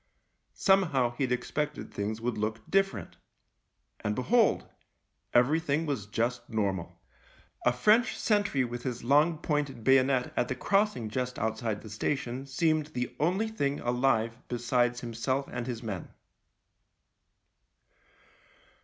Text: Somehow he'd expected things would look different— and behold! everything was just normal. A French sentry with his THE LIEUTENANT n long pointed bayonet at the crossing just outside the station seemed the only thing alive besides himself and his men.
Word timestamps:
Somehow 0.55 1.11
he'd 1.17 1.31
expected 1.31 1.93
things 1.93 2.19
would 2.21 2.35
look 2.35 2.67
different— 2.67 3.17
and 4.03 4.15
behold! 4.15 4.67
everything 5.31 5.85
was 5.85 6.07
just 6.07 6.49
normal. 6.49 6.99
A 7.67 7.71
French 7.71 8.17
sentry 8.17 8.63
with 8.63 8.81
his 8.81 9.01
THE 9.01 9.05
LIEUTENANT 9.05 9.25
n 9.27 9.31
long 9.33 9.41
pointed 9.43 9.83
bayonet 9.83 10.33
at 10.35 10.47
the 10.47 10.55
crossing 10.55 11.07
just 11.07 11.37
outside 11.37 11.81
the 11.83 11.89
station 11.91 12.47
seemed 12.47 12.87
the 12.87 13.15
only 13.19 13.47
thing 13.49 13.79
alive 13.81 14.35
besides 14.47 15.01
himself 15.01 15.47
and 15.49 15.67
his 15.67 15.83
men. 15.83 16.09